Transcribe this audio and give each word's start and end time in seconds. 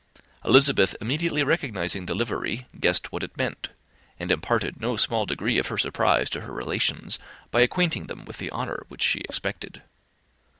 Elizabeth, 0.43 0.95
immediately 0.99 1.43
recognizing 1.43 2.07
the 2.07 2.15
livery, 2.15 2.65
guessed 2.79 3.11
what 3.11 3.21
it 3.21 3.37
meant, 3.37 3.69
and 4.19 4.31
imparted 4.31 4.81
no 4.81 4.97
small 4.97 5.27
degree 5.27 5.59
of 5.59 5.67
surprise 5.79 6.27
to 6.27 6.41
her 6.41 6.51
relations, 6.53 7.19
by 7.51 7.61
acquainting 7.61 8.07
them 8.07 8.25
with 8.25 8.39
the 8.39 8.49
honour 8.51 8.83
which 8.87 9.03
she 9.03 9.19
expected. 9.19 9.83